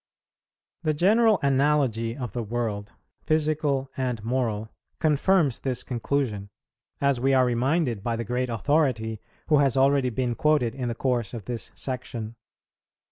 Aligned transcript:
The 0.81 0.95
general 0.95 1.37
analogy 1.43 2.17
of 2.17 2.33
the 2.33 2.41
world, 2.41 2.93
physical 3.27 3.91
and 3.95 4.23
moral, 4.23 4.69
confirms 4.97 5.59
this 5.59 5.83
conclusion, 5.83 6.49
as 6.99 7.19
we 7.19 7.35
are 7.35 7.45
reminded 7.45 8.01
by 8.01 8.15
the 8.15 8.25
great 8.25 8.49
authority 8.49 9.21
who 9.49 9.57
has 9.59 9.77
already 9.77 10.09
been 10.09 10.33
quoted 10.33 10.73
in 10.73 10.87
the 10.87 10.95
course 10.95 11.35
of 11.35 11.45
this 11.45 11.71
Section. 11.75 12.35